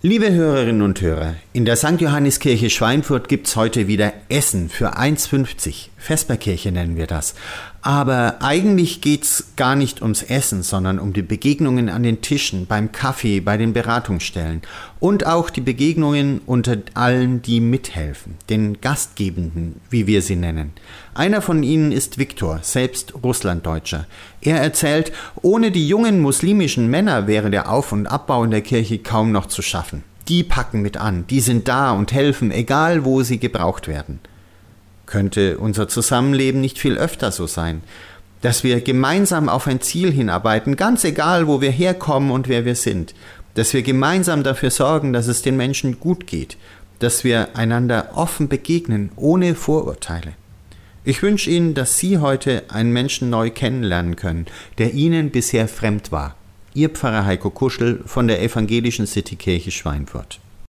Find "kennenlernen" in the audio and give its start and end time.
53.48-54.14